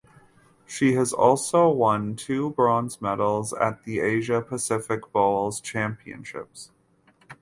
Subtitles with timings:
[0.65, 6.71] She has also won two bronze medals at the Asia Pacific Bowls Championships.